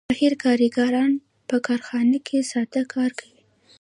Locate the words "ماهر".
0.13-0.33